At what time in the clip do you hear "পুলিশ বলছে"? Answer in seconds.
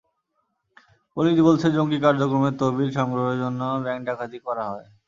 1.17-1.67